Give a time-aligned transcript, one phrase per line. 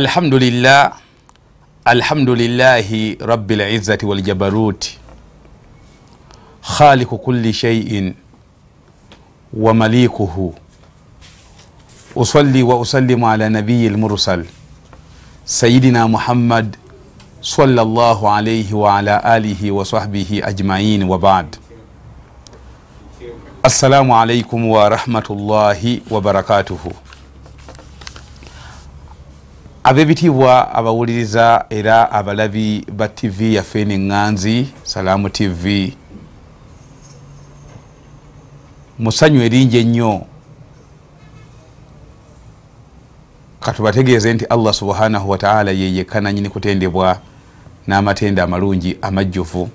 [0.00, 0.92] alhamdulillah
[1.84, 4.98] alhamdulillahi rabi lizzati waljabaruti
[6.78, 8.14] khaliku kulli shaiin
[9.52, 10.54] wa malikuhu.
[12.16, 14.44] Usalli wa usallimu ala nabiyi lmursal
[15.44, 16.76] sayidina muhammad
[17.40, 21.56] sallallahu alaihi wa ala alihi wa sahbihi ajmain wa bad.
[23.62, 26.20] Assalamu alaikum wa rahmatullahi wa
[29.84, 35.94] abebitiibwa abawuliriza era abalabi ba tv yaffe neŋŋanzi salaamu tv
[38.98, 40.26] musanyu eringi ennyo.
[43.60, 47.18] Katubategeeze nti allah subhanahu wataala yeyekka nanyini kutendebwa
[47.86, 49.68] n'amatenda amalungi amajjuvu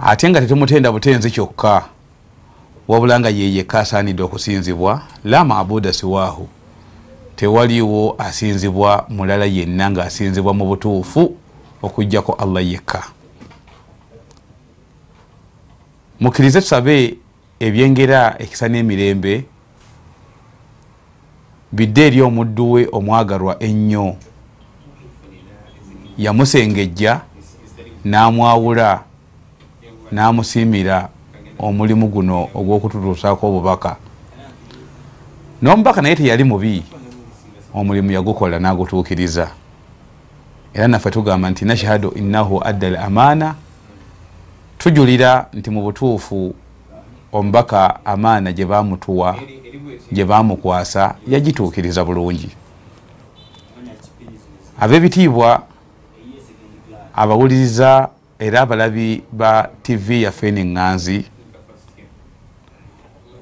[0.00, 1.84] ate nga tetumutenda butenzi kyokka
[2.88, 6.48] wabula nga yeyekka asaanidde okusinzibwa la mabuda siwaahu
[7.38, 11.36] tewaliwo asinzibwa mulala yenna ngaasinzibwa mu butuufu
[11.82, 13.04] okugjako allah yekka.
[16.20, 17.14] Mukkirize tusabe
[17.60, 19.44] ebyengera ekisa n'emirembe
[21.72, 24.16] bidde eri omuddu we omwagalwa ennyo.
[26.18, 27.20] Yamusengejja
[28.04, 29.02] n'amwawula
[30.10, 31.08] n'amusiimira
[31.58, 33.96] omulimu guno ogw'okututuusaako obubaka.
[35.62, 36.97] N'omubaka naye teyali mubi
[37.74, 39.48] omulimu yagukola n'agutuukiriza.
[40.74, 43.54] Era naffe tugamba nti nashhadu innahu adda al amaana.
[44.78, 46.54] Tujulira nti mu butuufu
[47.32, 49.36] omubaka amaana gye bamutuwa
[50.12, 52.50] gye bamukwasa yagituukiriza bulungi.
[54.80, 55.62] Ab'ebitiibwa
[57.14, 58.08] abawuliriza
[58.38, 61.24] era abalabi ba tv yaffe neŋŋanzi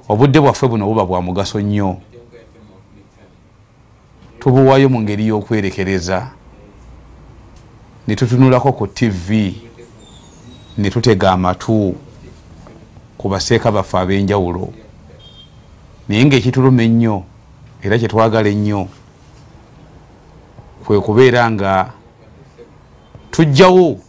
[0.09, 1.97] obudde bwaffe buno buba bwa mugaso nnyo
[4.39, 6.31] tubuwaayo mu ngeri y'okwerekereza.
[8.07, 9.55] Ne tutunulako ku tv
[10.77, 11.95] ne tutega amatu
[13.17, 14.73] ku baseeka baffe ab'enjawulo.
[16.07, 17.23] Naye ngaekituluma ennyo
[17.83, 18.87] era kyetwagala ennyo
[20.85, 21.91] kwe kubeera nga
[23.31, 23.99] tujjawo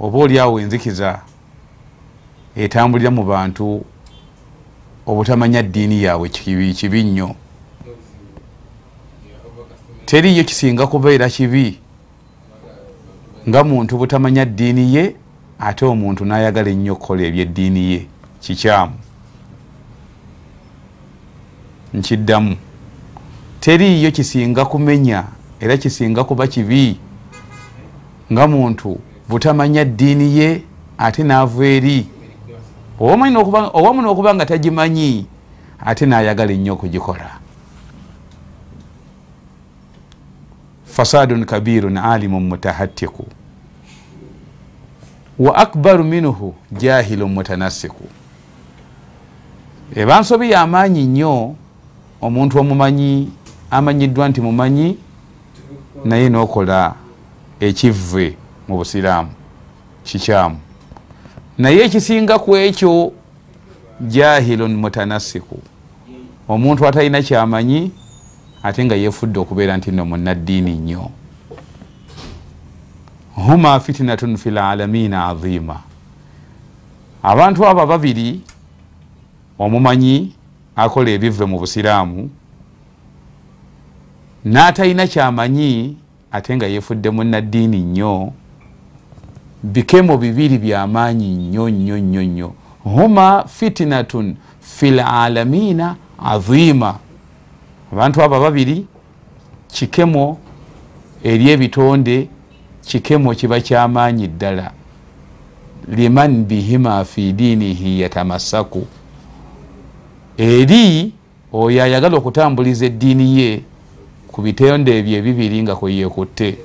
[0.00, 1.20] oba oliawo enzikiza
[2.56, 3.84] etambulira mu bantu
[5.06, 7.34] obutamanya ddiini yaabwe kibi nnyo
[10.12, 11.78] teriyo kisinga kubeera kibi
[13.48, 15.16] nga muntu butamanya ddiini ye
[15.58, 18.00] ate omuntu n'ayagala ennyo okukola ebyeddiini ye
[18.40, 18.92] kikyamu.
[21.94, 22.56] Nkiddamu.
[23.60, 25.24] Teriyo kisinga kumenya
[25.60, 27.00] era kisinga kuba kibi
[28.32, 30.62] nga muntu butamanya ddiini ye
[30.98, 32.06] ate naava eri.
[33.00, 35.24] Owamu n'okuba nga tagimanyi
[35.80, 37.41] ate n'ayagala ennyo okugikola
[40.92, 43.26] fasadun kabirun alimun mutahattiku
[45.38, 48.04] wa akbaru minhu jahilun mutanassiku.
[49.94, 51.54] Eba nsobi yamaanyi nnyo
[52.20, 53.30] omuntu omumanyi
[53.70, 54.98] amanyiddwa nti mumanyi
[56.04, 56.94] naye nokola
[57.60, 58.36] ekivve
[58.68, 59.30] mu busiraamu
[60.04, 60.58] kikyamu.
[61.58, 63.12] Naye ekisinga ku ekyo
[64.00, 65.58] jahilun mutanassiku.
[66.48, 67.92] Omuntu atalina kyamanyi
[68.62, 71.10] ate nga yefudde okubeera nti no munaddiini nnyo.
[73.34, 75.80] Huma fitinatun fi lalamina azima
[77.22, 78.40] abantu abo babiri
[79.58, 80.34] omumanyi
[80.76, 82.30] akola ebive mu busiraamu
[84.44, 85.96] n'atalina kyamanyi
[86.32, 88.32] ate nga yefudde munaddiini nnyo
[89.62, 92.52] bikemo bibiri byamaanyi nnyo nnyo nnyo nnyo.
[92.84, 96.98] Huma fitinatun fi lalamina azima
[97.92, 98.86] abantu abo babiri
[99.68, 100.38] kikemo
[101.24, 102.28] eri ebitonde
[102.86, 104.72] kikemo kiba kyamaanyi ddala.
[105.88, 108.86] Liman bihima fi diinihi yatamassaku.
[110.36, 111.12] Eri
[111.52, 113.62] oyo ayagala okutambuliza eddiini ye
[114.32, 116.58] ku bitonde ebyo ebibiri nga kweyekutte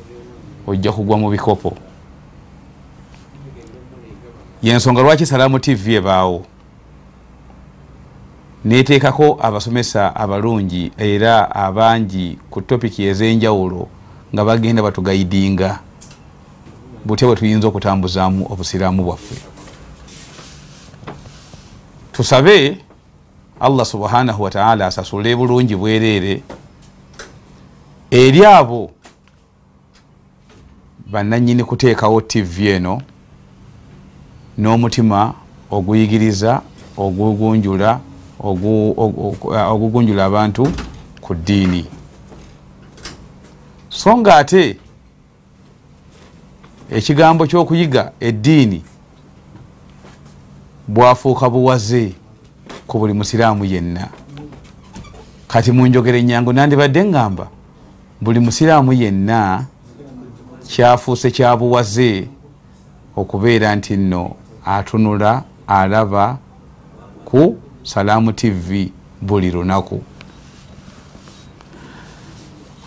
[0.67, 1.75] ojja kugwa mu bikopo.
[4.63, 6.45] Yensonga lwaki salaamu tv ebaawo
[8.65, 13.87] neteekako abasomesa abalungi era abangi ku topiki ez'enjawulo
[14.33, 15.79] nga bagenda batugaidinga
[17.05, 19.35] butya bwe tuyinza okutambuzaamu obusiraamu bwaffe.
[22.11, 22.77] Tusabe
[23.59, 26.43] allah subhanahu wataala asasule bulungi bwereere
[28.11, 28.91] eri abo
[31.11, 33.01] bananyini kuteekawo tv eno
[34.57, 35.33] n'omutima
[35.71, 36.61] oguyigiriza
[36.97, 37.99] ogugunjula
[38.39, 40.71] ogugunjula abantu
[41.21, 41.85] ku ddiini.
[43.89, 44.77] So nga ate
[46.91, 48.83] ekigambo kyokuyiga eddiini
[50.87, 52.13] bwafuuka buwaze
[52.87, 54.07] ku buli musiraamu yenna.
[55.47, 57.47] Kati munjogere nyangu nandibadde ngamba
[58.21, 59.65] buli musiraamu yenna
[60.67, 62.27] kyafuuse kyabuwaze
[63.15, 64.35] okubeera nti nno
[64.65, 66.37] atunula alaba
[67.25, 67.57] ku
[67.87, 68.91] salaamu tv
[69.21, 70.03] buli lunaku.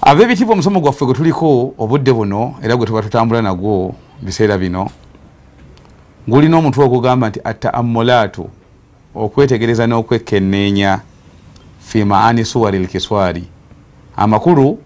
[0.03, 4.91] Ab'ebitiibwa omusomo gwaffe gwe tuliko obudde buno era gwe tuba tutambula nagwo biseera bino.
[6.29, 8.51] Gulina omutwe ogugamba nti ataamulaatu
[9.15, 11.01] okwetegereza n'okwekenneenya
[11.81, 13.45] fi maani suwari lkiswari.
[14.17, 14.79] Amakulu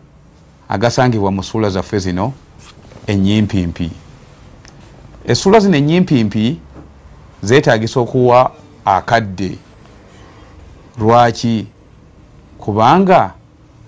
[0.68, 2.32] agasangibwa mu suula zaffe zino
[3.06, 3.90] enyimpimpi.
[5.26, 6.58] Essuula zino enyimpimpi
[7.42, 8.52] zeetagisa okuwa
[8.84, 9.58] akadde
[10.98, 11.66] lwaki?
[12.58, 13.34] Kubanga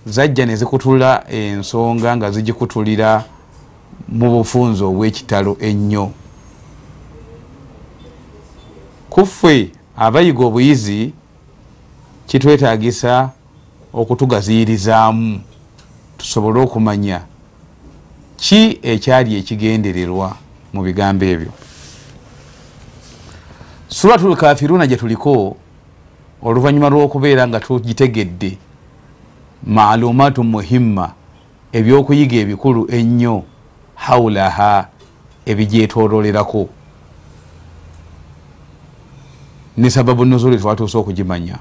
[0.07, 3.25] zajja nezikutula ensonga nga zigikutulira
[4.09, 6.13] mu bufunzi obwekitalo ennyo.
[9.11, 11.13] Kuffe abayiga obuyizi
[12.27, 13.31] kitwetagisa
[13.93, 15.41] okutugaziyirizaamu
[16.19, 17.21] tusobole okumanya
[18.37, 20.37] ki ekyali ekigendererwa
[20.73, 21.53] mu bigambo ebyo.
[23.89, 25.57] Suratul kafiruna gye tuliko
[26.43, 28.59] oluvannyuma lw'okubeera nga tugitegedde
[29.67, 31.13] maalumaatu muhimma
[31.73, 33.43] ebyokuyiga ebikulu ennyo
[33.95, 34.89] haulaha
[35.47, 36.69] ebigyetololerako
[39.77, 41.59] ne sababu nuzuli twatuuse okugimanya.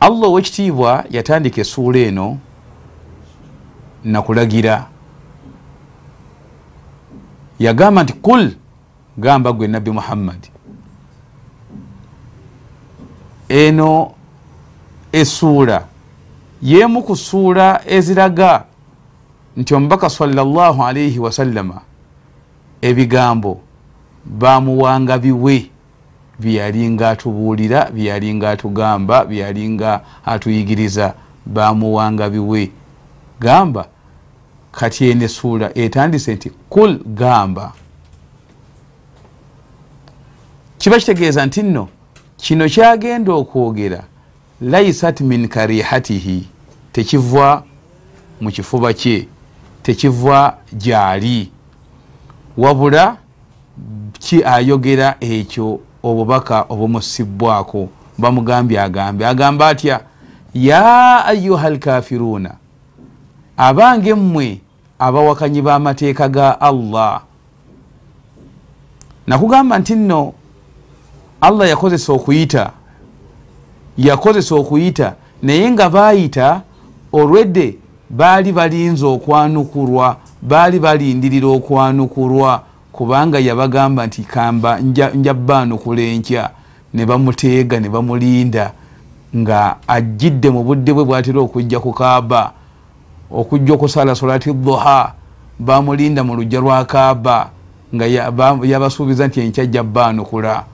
[0.00, 2.38] Allah owekitiibwa yatandika essuula eno
[4.04, 4.86] nakulagira
[7.58, 8.52] yagamba nti kul
[9.18, 10.53] gamba gwe nabbi muhammadi
[13.48, 14.12] eno
[15.12, 15.84] essuula.
[16.62, 18.64] Yemu ku ssuula eziraga
[19.56, 21.80] nti omubaka salllah alaihi wasallama
[22.82, 23.60] ebigambo
[24.24, 25.70] bamuwanga biwe
[26.38, 31.14] byeyalinga atubuulira byeyalinga atugamba byeyalinga atuyigiriza
[31.46, 32.70] bamuwanga biwe
[33.40, 33.86] gamba
[34.72, 37.72] kati ene suula etandise nti kul gamba.
[40.78, 41.88] Kiba kitegeeza nti nno
[42.36, 44.04] kino kyagenda okwogera
[44.60, 46.46] laisat min karihatihi
[46.92, 47.62] tekiva
[48.40, 49.28] mu kifuba kye
[49.82, 51.50] tekiva gyali.
[52.56, 53.16] Wabula
[54.18, 57.88] ki ayogera ekyo obubaka obumusibwako?
[58.18, 59.26] Bamugambye agambe.
[59.26, 60.00] Agamba atya?
[60.54, 62.54] Ya ayuha lkafiruuna
[63.56, 64.60] abange mmwe
[64.98, 67.22] abawakanyi b'amateeka ga allah.
[69.26, 70.32] Nakugamba nti nno
[71.46, 72.70] allah yakozesa okuyita
[73.98, 76.62] yakozesa okuyita naye nga bayita
[77.12, 77.78] olwedde
[78.10, 82.62] baali balinza okwanukulwa baali balindirira okwanukulwa
[82.92, 84.80] kubanga yabagamba nti kamba
[85.14, 86.50] nja baanukula enkya.
[86.94, 88.72] Ne bamuteega ne bamulinda
[89.36, 92.52] nga ajjidde mu budde bwe bwatera okujja ku kaaba
[93.30, 95.12] okujja okusala solati duha
[95.58, 97.50] bamulinda mu lujja lwa kaaba
[97.94, 98.06] nga
[98.62, 100.64] yabasuubiza nti enkya jja baanukula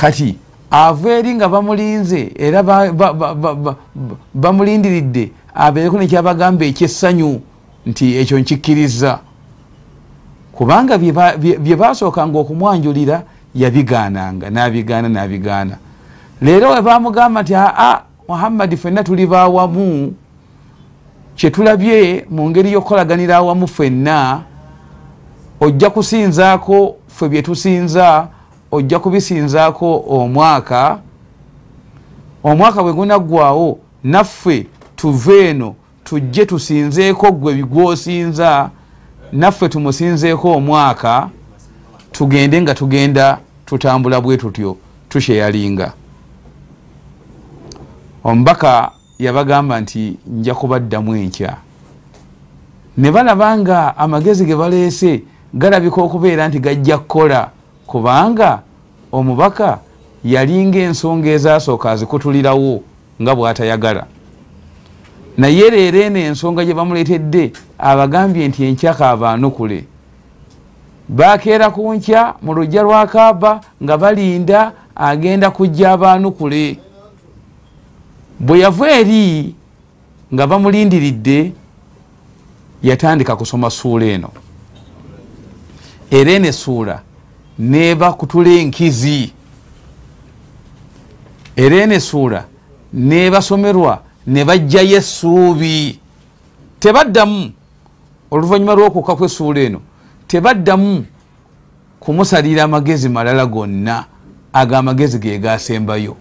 [0.00, 0.36] kati
[0.70, 2.62] ava eri nga bamulinze era
[4.34, 7.40] bamulindiridde abeereko nekyabagamba ekyessanyu
[7.86, 9.18] nti ekyo nkikkiriza.
[10.52, 13.22] Kubanga bye basookanga okumwanjulira
[13.54, 15.76] yabigaananga nabigaana nabigaana.
[16.42, 20.14] Leero we bamugamba nti aa muhammadi fenna tuli bawamu
[21.36, 24.40] kyetulabye mu ngeri y'okukolaganira awamu fenna
[25.60, 28.28] ojja kusinzaako ffe byetusinza
[28.72, 30.98] ojja kubisinzaako omwaka
[32.44, 35.74] omwaka bwe gunaggwawo naffe tuve eno
[36.04, 38.70] tujje tusinzeeko gwe bigwosinza
[39.32, 41.28] naffe tumusinzeeko omwaka
[42.12, 44.76] tugende nga tugenda tutambula bwe tutyo
[45.08, 45.92] tusheyalinga.
[48.24, 51.56] Omubaka yabagamba nti nja kubaddamu enkya.
[52.96, 55.22] Ne balaba nga amagezi ge baleese
[55.54, 57.50] galabika okubeera nti gajja kukola
[57.90, 58.62] kubanga
[59.12, 59.78] omubaka
[60.24, 62.82] yalinga ensonga ezasooka azikutulirawo
[63.22, 64.06] nga bwatayagala.
[65.38, 69.84] Naye leero eno ensonga gye bamuleetedde abagambye nti enkyaka abaanukule
[71.08, 76.78] bakeera ku nkya mu lujja lwa kaaba nga balinda agenda kujja abaanukule
[78.40, 79.54] bwe yava eri
[80.34, 81.52] nga bamulindiridde
[82.82, 84.30] yatandika kusoma suula eno.
[86.10, 87.02] Era eno essuula
[87.60, 89.32] neba kutula enkizi.
[91.56, 92.44] Era eno essuula
[92.92, 95.98] nebasomerwa ne bajjayo essuubi.
[96.80, 97.52] Tebaddamu
[98.30, 99.80] oluvannyuma lw'okukka kwessuula eno
[100.26, 101.04] tebaddamu
[102.00, 104.04] kumusalira amagezi malala gonna
[104.52, 106.16] ago amagezi ge gasembayo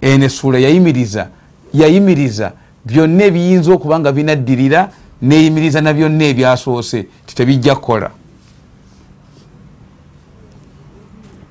[0.00, 1.28] eno essuula yayimiriza
[1.74, 2.52] yayimiriza
[2.84, 4.90] byonna ebiyinza okuba nga binaddirira
[5.22, 8.10] neyimiriza na byonna ebyasoose titebijja kukola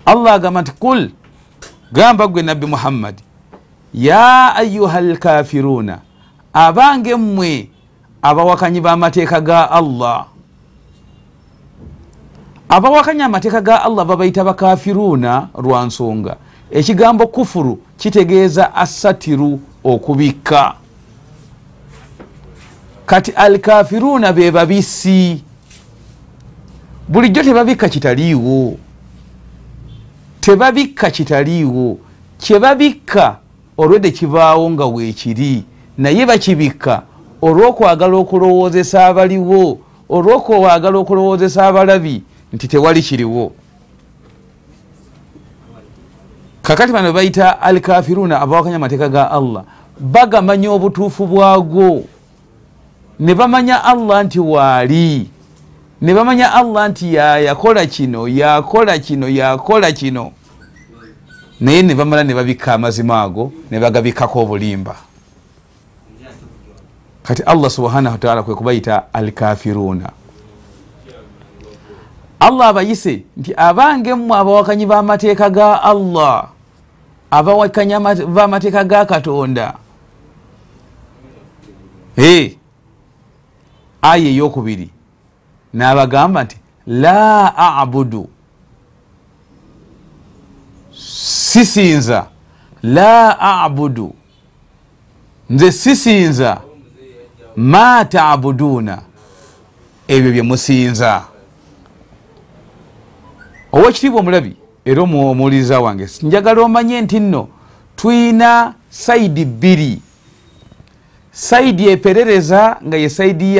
[0.07, 1.09] allah agamba nti kul
[1.91, 3.23] gamba gwe nabbi muhammadi
[3.93, 5.99] ya ayuha lkafiruuna
[6.53, 7.69] abange mmwe
[8.21, 10.25] abawakanyi b'amateeka ga allah.
[12.69, 16.35] Abawakanyi amateeka ga allah babayita bakafiruuna lwa nsonga.
[16.71, 20.73] Ekigambo kufuru kitegeeza asatiru okubikka.
[23.05, 25.43] Kati alkafiruuna be babisi
[27.07, 28.77] bulijjo tebabikka kitaliiwo
[30.47, 31.97] tebabikka kitaliiwo
[32.37, 33.37] kyebabikka
[33.77, 35.63] olwedde kibaawo nga weekiri
[35.97, 37.01] naye bakibikka
[37.41, 42.23] olw'okwagala okulowoozesa abaliwo olw'okwagala okulowoozesa abalabi
[42.53, 43.51] nti tewali kiriwo.
[46.61, 49.63] Kakati bano bayita alkafiruuna abawakanya amateeka ga allah
[49.99, 52.03] bagamanya obutuufu bwagwo
[53.19, 55.27] ne bamanya allah nti waali
[56.01, 60.31] ne bamanya allah nti yakola kino yakola kino yakola kino.
[61.59, 64.95] Naye ne bamala ne babikka amazima ago ne bagabikkako obulimba.
[67.23, 70.09] Kati allah subhanahu wataala kwe kubayita alkafiruuna
[72.39, 76.47] allah abayise nti abange mmwe abawakanyi b'amateeka ga allah
[77.31, 77.93] abawakanyi
[78.27, 79.73] b'amateeka ga katonda.
[84.01, 84.89] Aya eyokubiri
[85.73, 86.57] n'abagamba nti
[86.87, 88.29] la abudu.
[90.91, 92.27] Sisinza.
[92.83, 94.13] La abudu.
[95.49, 96.61] Nze sisinza.
[97.55, 99.01] Ma tabuduuna
[100.07, 101.23] ebyo bye musinza.
[103.71, 104.55] Owekitiibwa omulabi
[104.85, 107.47] era omuwuliriza wange njagala omanye nti nno
[107.95, 110.01] tuyina saidi bbiri
[111.37, 113.57] saidi eperereza nga ye saidi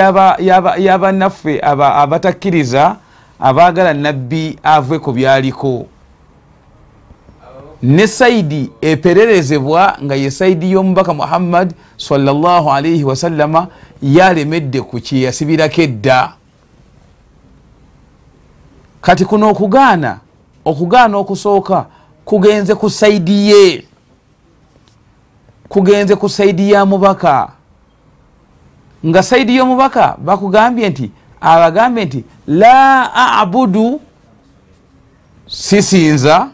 [0.77, 2.95] yabanaffe abatakkiriza
[3.39, 5.85] abaagala nabbi ave ku byaliko.
[7.83, 13.67] Ne saidi epererezebwa nga ye saidi y'omubaka muhammad salaalaihi wasallama
[14.01, 16.33] yalemedde ku kyeyasibirako edda.
[19.01, 20.19] Kati kuno okugaana
[20.65, 21.85] okugaana okusooka
[22.25, 23.85] kugenze ku saidi ye.
[25.69, 27.56] Kugenze ku saidi ya mubaka
[29.05, 31.11] nga saidi y'omubaka bakugambye nti
[31.41, 34.01] abagambye nti la abudu
[35.47, 36.49] sisinza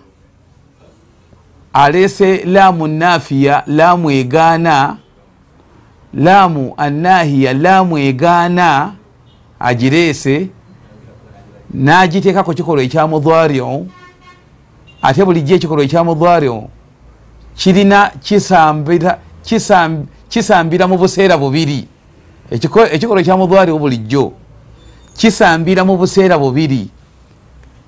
[1.74, 4.98] alese laamu nafiya laamu egaana
[6.14, 8.94] laamu anahiya laamu egaana
[9.60, 10.48] agireese
[11.74, 13.86] nagiteekako kikolwa ekyamudhario
[15.02, 16.70] ate bulijjo ekikolwa ekyamudhario
[17.56, 19.20] kirina kisambira
[20.30, 21.88] kisambira mu buseera bubiri
[22.52, 24.32] ekikolwa ekyamudhario bulijjo
[25.18, 26.90] kisambira mu buseera bubiri.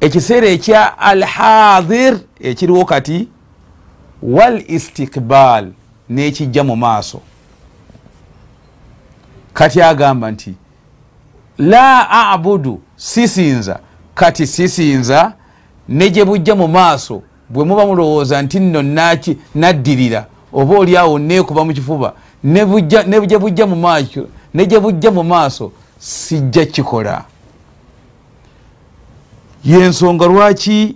[0.01, 3.27] Ekiseera ekya alhadir ekiriwo kati
[4.21, 5.71] wal istikbal
[6.09, 7.21] nekijja mu maaso.
[9.53, 10.53] Kati agamba nti
[11.57, 13.79] la abudu sisinza.
[14.15, 15.33] Kati sisinza
[15.89, 18.81] negye bujja mu maaso bwe muba mulowooza nti nno
[19.55, 26.65] naddirira oba oliawo nekuba mu kifuba nebujja bujja mu maaso negye bujja mu maaso sijja
[26.65, 27.25] kikola.
[29.65, 30.95] Yensonga lwaki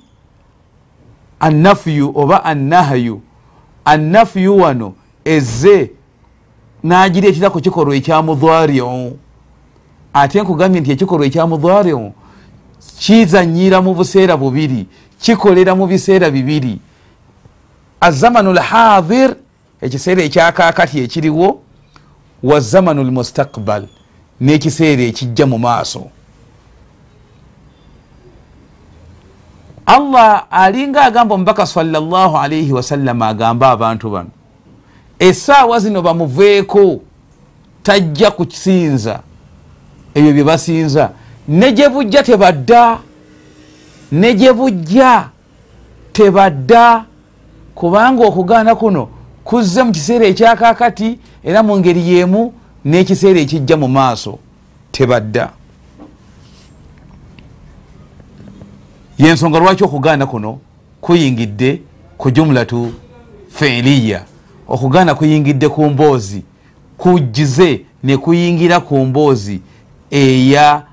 [1.39, 3.21] annafiyu oba annahayu
[3.85, 4.93] annafiyu wano
[5.25, 5.91] eze
[6.83, 9.11] nagireetera ku kikolwa ekyamudhario
[10.13, 12.11] ate nkugambye nti ekikolwa ekyamudhario
[12.99, 14.87] kizanyira mu buseera bubiri
[15.21, 16.79] kikolera mu biseera bibiri.
[18.01, 19.35] Azamanu lhadir
[19.81, 21.59] ekiseera ekyakakati ekiriwo
[22.43, 23.87] wa zamanu lmustakbal
[24.41, 26.07] n'ekiseera ekijja mu maaso.
[29.85, 34.29] Allah alinga agamba omubaka salllah alaihi wasallama agamba abantu bano
[35.19, 37.01] esaawa zino bamuveeko
[37.83, 39.19] tajja kukisinza
[40.13, 41.11] ebyo bye basinza.
[41.47, 42.99] Ne gye bujja tebadda
[44.11, 45.29] ne gye bujja
[46.13, 47.05] tebadda.
[47.75, 49.09] Kubanga okugaana kuno
[49.49, 52.53] kuzze mu kiseera ekyakakati era mu ngeri yemu
[52.85, 54.37] n'ekiseera ekijja mu maaso
[54.91, 55.49] tebadda.
[59.17, 60.59] Yensonga lwaki okugaana kuno
[61.01, 61.81] kuyingidde
[62.17, 62.93] ku jumlatu
[63.49, 64.21] feeliya
[64.67, 66.43] okugaana kuyingidde ku mboozi
[66.97, 69.61] kujjize ne kuyingira ku mboozi
[70.11, 70.85] eya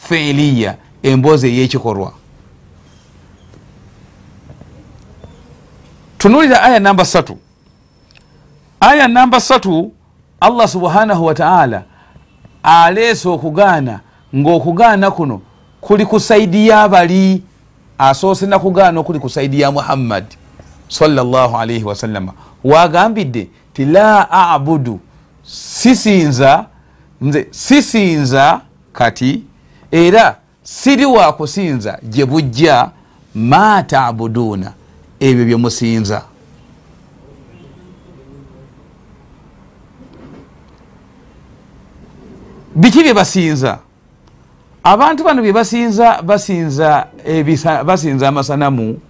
[0.00, 2.12] feeliya emboozi ey'ekikolwa.
[6.18, 7.38] Tunulira aya namba satu
[8.82, 9.92] aya namba satu
[10.40, 11.82] allah subhanahu wataala
[12.62, 14.00] aleese okugaana
[14.36, 15.40] ngaokugaana kuno
[15.80, 17.42] kuli ku saidi yabali
[17.98, 20.24] asoose nakugaana okuli ku saidi ya muhammad
[20.88, 22.32] salaalii wasallama
[22.64, 25.00] wagambidde ti la abudu.
[25.44, 26.66] Sisinza
[27.20, 28.60] nze sisinza
[28.92, 29.42] kati
[29.90, 32.90] era siri wakusinza gye bujja
[33.34, 34.72] ma tabuduuna
[35.20, 36.22] ebyo byemusinza
[42.74, 43.78] biki bye basinza?
[44.84, 47.06] Abantu bano bye basinza basinza
[48.28, 49.00] amasanamu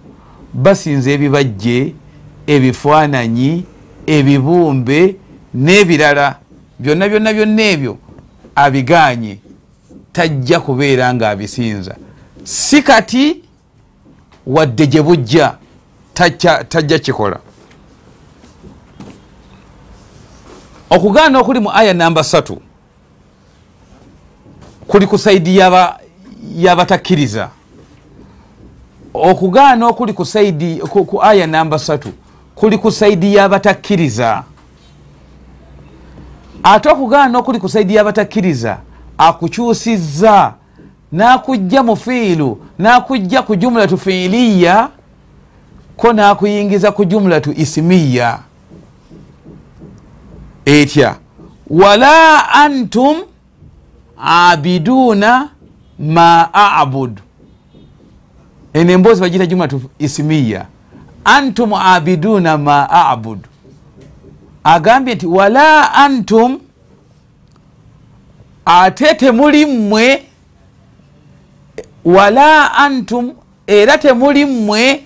[0.53, 1.95] basinza ebibajje
[2.47, 3.65] ebifaananyi
[4.05, 5.15] ebibumbe
[5.53, 6.35] n'ebirala.
[6.79, 7.97] Byonna byonna byonna ebyo
[8.55, 9.39] abiganye.
[10.13, 11.95] Tajja kubeera nga abisinza.
[12.43, 13.43] Si kati
[14.45, 15.57] wadde gye bujja
[16.69, 17.39] tajja kikola.
[20.89, 22.61] Okugaana okuli mu aya namba satu
[24.87, 25.57] kuli ku saidi
[26.55, 27.49] yabatakkiriza.
[29.13, 32.09] Okugaana okuli ku saidi ku aya namba satu
[32.55, 34.43] kuli ku saidi yabatakkiriza.
[36.63, 38.77] Ate okugaana okuli ku saidi yabatakkiriza
[39.17, 40.53] akukyusiza
[41.11, 44.89] nakujja mu fiilu nakujja ku jumlatu fiiliya
[45.97, 48.39] ko nakuyingiza ku jumlatu isimiya.
[50.65, 51.15] Etya?
[51.69, 53.17] Wala antum
[54.23, 55.49] abiduuna
[55.99, 57.21] ma abudu.
[58.73, 60.65] Eno emboozi bagita jumlatu isimiya
[61.25, 63.49] antum abiduuna ma abudu.
[64.63, 66.59] Agambye nti wala antum
[68.65, 70.23] ate temuli mmwe
[72.05, 73.33] wala antum
[73.67, 75.03] era temuli mmwe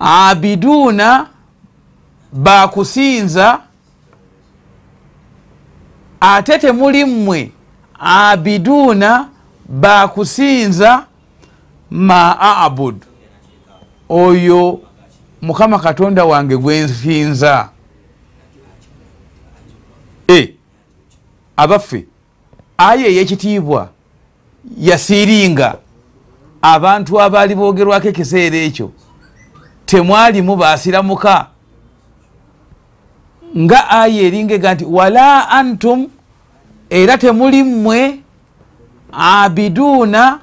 [0.00, 1.26] abiduuna
[2.32, 3.60] bakusinza
[6.34, 7.52] ate temuli mmwe.
[7.98, 9.28] Abiduuna
[9.68, 11.06] bakusinza
[11.90, 13.06] ma abudu
[14.08, 14.80] oyo
[15.42, 17.68] mukama katonda wange gwensinza
[20.28, 20.54] e
[21.56, 22.06] abaffe
[22.78, 23.88] aya eyekitiibwa
[24.78, 25.78] yasiiringa
[26.62, 28.92] abantu abaali boogerwako ekiseera ekyo
[29.86, 31.46] temwalimu basiramuka
[33.58, 36.08] nga aya eringa ega nti wala antum
[36.90, 38.20] era temuli mmwe
[39.12, 40.40] abiduuna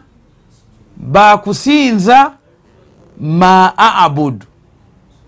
[0.98, 2.32] bakusinza
[3.20, 4.46] ma abudu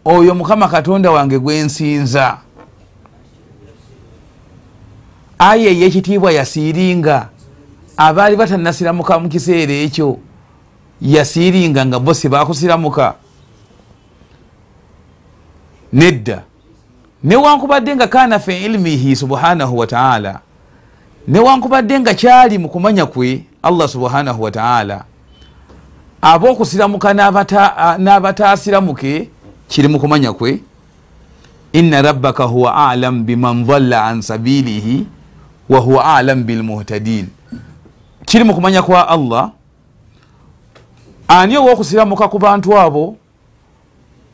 [0.05, 2.37] oyo mukama katonda wange gwensinza
[5.39, 7.29] aya eyekitiibwa yasiiringa.
[7.97, 10.19] Abaali batanasiramuka mu kiseera ekyo
[11.01, 13.15] yasiiringa nga bo sibakusiramuka
[15.93, 16.43] nedda.
[17.23, 20.39] Newankubadde nga kana fe ilmihi subhanahu wataala
[21.27, 25.03] newankubadde nga kyali mu kumanya kwe allah subhanahu wataala
[26.21, 27.13] abokusiramuka
[27.97, 29.29] n'abataasiramuke
[29.67, 30.59] kiri mu kumanya kwe?
[31.73, 35.05] Inna rabbaka huwa alam biman dhalla an sabilihi
[35.69, 37.27] wahuwa alam bilmuhtadin
[38.25, 39.51] kiri mu kumanya kwa allah?
[41.27, 43.17] Ani owokusiramuka ku bantu abo?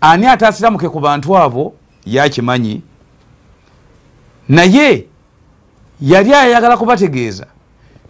[0.01, 1.73] Ani atasiramuke ku bantu abo?
[2.05, 2.81] Yakimanyi
[4.49, 5.05] naye
[6.01, 7.45] yali ayagala kubategeeza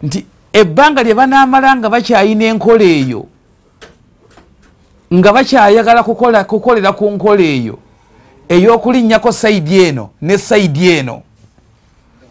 [0.02, 3.26] nti ebbanga lye banamala nga bakyayina enkola eyo
[5.14, 6.02] nga bakyayagala
[6.44, 7.78] kukolera ku nkola eyo
[8.48, 11.22] ey'okulinnyako saidi eno ne saidi eno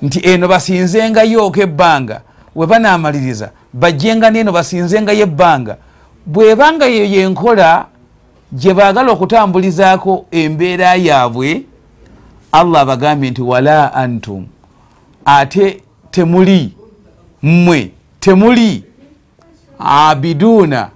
[0.01, 2.21] nti eno basinzengayoko ebbanga
[2.55, 5.77] we banamaliriza bajjenga neeno basinzengayo ebbanga.
[6.25, 7.85] Bwebanga eyo yenkola
[8.53, 11.63] gye baagala okutambulizaako embeera yaabwe
[12.51, 14.45] allah abagambye nti wala antum
[15.25, 16.73] ate temuli.
[17.43, 18.83] Mmwe temuli.
[19.79, 20.89] Abiduuna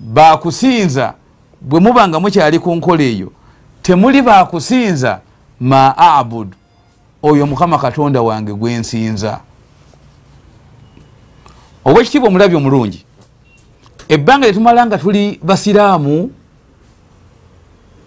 [0.00, 1.14] bakusinza.
[1.60, 3.32] Bwe muba nga mukyali ku nkola eyo
[3.82, 5.20] temuli bakusinza
[5.60, 6.56] ma abudu
[7.22, 9.40] oyo mukama katonda wange gwensinza
[11.84, 13.04] obwekitiibwa omulabyo omulungi.
[14.08, 16.30] Ebbanga lyetumala nga tuli basiraamu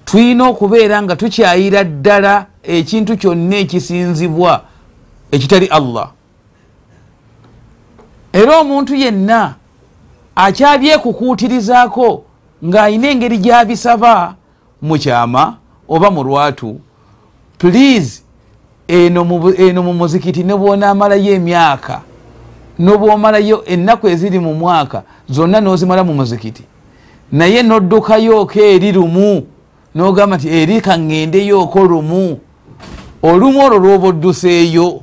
[0.05, 4.62] tulina okubeera nga tukyayira ddala ekintu kyonna ekisinzibwa
[5.31, 6.11] ekitali allah.
[8.33, 9.55] Era omuntu yenna
[10.35, 12.23] akyabyekukuutirizaako
[12.65, 14.35] ng'ayina engeri gy'abisaba
[14.81, 15.57] mukyama
[15.89, 16.79] oba mu lwatu
[17.57, 18.21] please
[18.87, 22.01] eno mu muzikiti ne bwonaamalayo emyaka
[22.79, 26.63] nobwomalayo ennaku eziri mu mwaka zonna nozimala mu muzikiti.
[27.31, 29.47] Naye noddukayooko eri lumu
[29.95, 32.39] nogamba nti eri kaŋŋendeyooko lumu.
[33.23, 35.01] Olumu olwo lwoba odduseeyo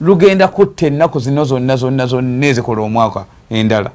[0.00, 3.90] lugenda kutta ennaku zino zonna zonna zonna ezikola omwaka endala.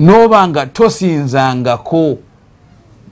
[0.00, 2.18] Noba nga tosinzangako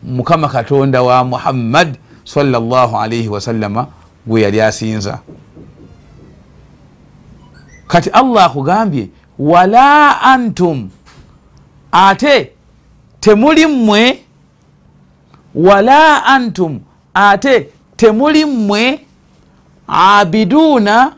[0.03, 3.87] mukama katonda wa muhammad salaalaihi wasallama
[4.27, 5.19] gwe yali asinza.
[7.89, 10.89] Kati allah akugambye wala antum
[11.93, 12.51] ate
[13.21, 14.19] temuli mmwe
[15.55, 16.81] wala antum
[17.15, 19.04] ate temuli mmwe
[19.89, 21.13] abiduuna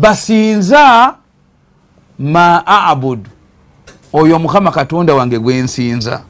[0.00, 1.14] basinza
[2.18, 3.30] ma abudu.
[4.12, 6.20] Oyo mukama katonda wange gwensinza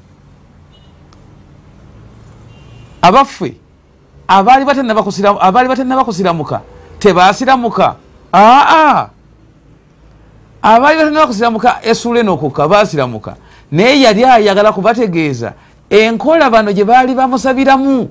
[3.02, 3.54] abaffe
[4.28, 6.60] abaali batanaba kusiramuka
[6.98, 7.96] tebasiramuka
[8.32, 9.08] aa
[10.62, 13.36] abaali batanaba kusiramuka esula enokukka basiramuka
[13.72, 15.52] naye yali ayagala kubategeeza
[15.90, 18.08] enkola bano gye baali bamusabiramu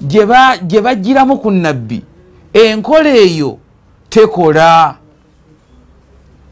[0.00, 2.04] gye bajjiramu ku nabbi
[2.52, 3.58] enkola eyo
[4.10, 4.96] tekola.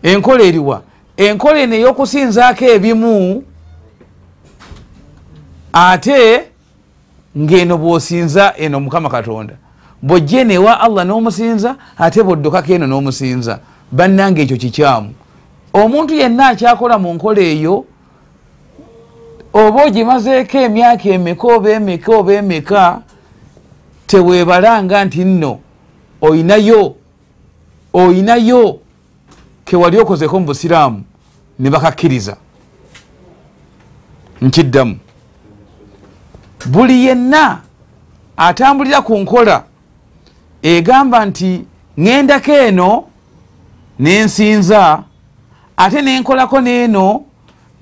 [0.02, 0.82] Enkola eriwa.
[1.16, 3.42] Enkola eno ey'okusinzaako ebimu
[5.72, 6.42] ate
[7.38, 9.54] ng'eno bw'osinza eno mukama katonda.
[10.02, 13.58] Bw'ojje newa allah n'omusinza ate bw'oddukako eno n'omusinza.
[13.92, 15.14] Bannanga ekyo kikyamu.
[15.72, 17.84] Omuntu yenna akyakola mu nkola eyo
[19.52, 23.00] oba ogimazeeko emyaka emeka oba emeka oba emeka
[24.06, 25.63] teweebalanga nti nno
[26.24, 26.94] oyinayo
[27.92, 28.78] oyinayo
[29.64, 31.04] kewali okozeko mu busiraamu
[31.58, 32.36] ne bakakkiriza.
[34.42, 34.98] Nkiddamu.
[36.66, 37.60] Buli yenna
[38.36, 39.64] atambulira ku nkola
[40.62, 41.64] egamba nti
[41.98, 43.04] ŋendako eno
[43.98, 45.02] nensinza
[45.76, 47.22] ate nenkolako neeno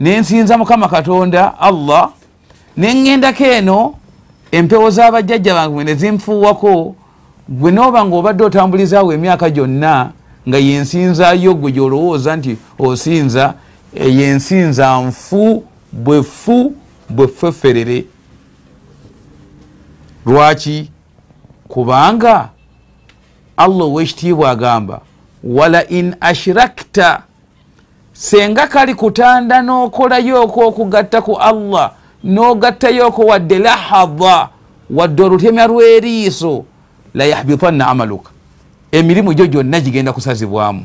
[0.00, 2.10] nensinza mukama katonda allah
[2.76, 3.94] neŋŋendako eno
[4.52, 6.94] empewo z'abajjajja bange nezinfuuwako
[7.48, 10.10] gwe nooba nga obadde otambulizaawo emyaka gyonna
[10.48, 13.54] nga yensinzayo gwe gyolowooza nti osinza
[13.94, 16.74] yensinza nfu bwefu
[17.10, 18.04] bwefefferere
[20.26, 20.90] lwaki?
[21.68, 22.48] Kubanga
[23.56, 25.00] allah owekitiibwa agamba
[25.44, 27.22] wala in ashrakta
[28.12, 31.92] senga kali kutanda n'okolayoko okugatta ku allah
[32.24, 34.48] n'ogattayoko wadde lahadha
[34.90, 36.64] wadde olutemya lw'eriiso
[37.14, 38.30] layahbitanna amaluka.
[38.92, 40.84] Emirimu gyo gyonna gigenda kusazibwamu.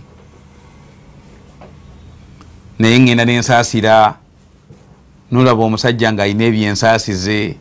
[2.80, 4.16] Naye ŋŋenda nensaasira
[5.32, 7.56] nolaba omusajja ng'alina ebyensaasize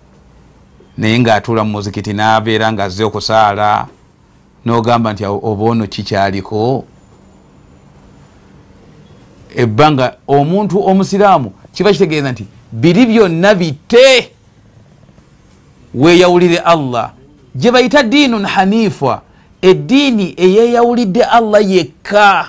[0.99, 3.87] naye ng'atuula mu muzikiti n'abeera ng'azze okusaala
[4.65, 6.85] n'ogamba nti oba ono kikyaliko?
[9.57, 14.31] Ebbanga omuntu omusiraamu kiba kitegeeza nti biri byonna bitte
[15.95, 17.16] weeyawulire allah
[17.57, 19.23] gye bayita diinun hanifa
[19.63, 22.47] eddiini eyeyawulidde allah yekka.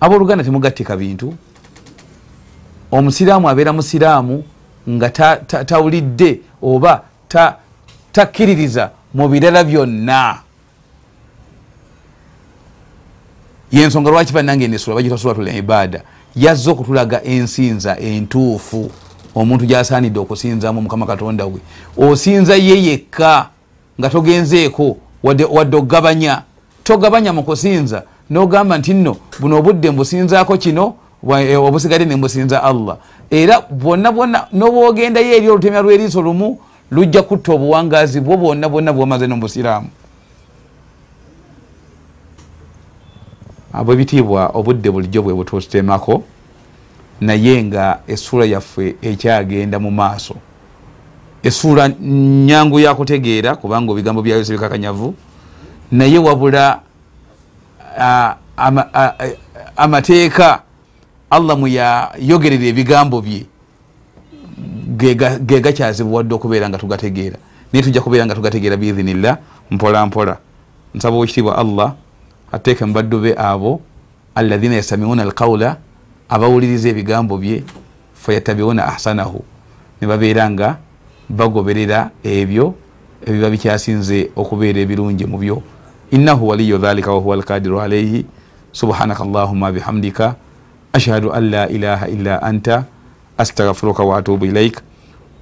[0.00, 1.34] Abooluganda temugattika bintu.
[2.92, 4.44] Omusiraamu abeera musiraamu
[4.88, 5.10] nga
[5.64, 7.02] tawulidde ta, ta oba
[8.12, 10.38] takkiririza ta mu birala byonna.
[13.72, 16.02] Yensonga lwaki bannange nesula bagita sulatul ibaada.
[16.36, 18.90] Yazze okutulaga ensinza entuufu
[19.34, 21.60] omuntu gyasaanidde okusinzamu mukama katonda we
[21.96, 23.48] osinza ye yekka
[24.00, 26.42] nga togenzeeko wadde ogabanya
[26.84, 28.02] togabanya mu kusinza.
[28.30, 30.94] Nogamba nti nno buno obudde mbusinzaako kino
[31.66, 32.96] obusigadde nembusinza allah.
[33.30, 36.58] Era bwonna bwonna nobwogendayo eri olutemya lweriiso lumu
[36.90, 39.88] lujja kutta obuwangazi bwo bwonna bwonna bwomaze nomubusiraamu
[43.72, 46.22] abwebitiibwa obudde bulijjo bwe bututemako
[47.20, 50.34] naye nga essuula yaffe ekyagenda mu maaso.
[51.42, 55.14] Essuula nyangu yakutegeera kubanga ebigambo byayo sibikakanyavu.
[55.92, 56.80] Naye wabula
[59.76, 60.62] amateeka
[61.30, 63.46] allah mweyayogerera ebigambo bye
[65.46, 67.38] gegakyazibuwadde okubeera nga tugategeera.
[67.72, 69.38] Naye tujja kubeera nga tugategeera biidhinillah
[69.70, 70.36] mpola mpola.
[70.94, 71.94] Nsaba owekitiibwa allah
[72.52, 73.80] ateeke mubaddu be abo
[74.34, 75.76] alaina yastamiuna alqaula
[76.30, 77.64] abawuliriza ebigambo bye
[78.14, 79.44] fayatabiuna ahsanahu.
[80.00, 80.78] Nebabeera nga
[81.28, 82.74] bagoberera ebyo
[83.26, 85.62] ebiba bikyasinze okubeera ebirungi mu byo.
[86.10, 88.26] Innahu waliyu dhalika wahuwa alkadiru alaihi
[88.72, 90.34] subhanaka allahuma bihamdika.
[90.92, 92.84] Ashhadu an la ilaha illa anta.
[93.38, 94.80] Astagfiruka waatubu ilaik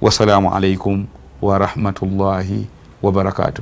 [0.01, 1.05] wasalaamu alaikum
[1.41, 2.67] warahmatullahi
[3.03, 3.57] wabarakatuh